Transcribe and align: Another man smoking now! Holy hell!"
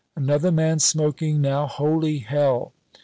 Another 0.15 0.51
man 0.51 0.79
smoking 0.79 1.41
now! 1.41 1.67
Holy 1.67 2.17
hell!" 2.17 2.73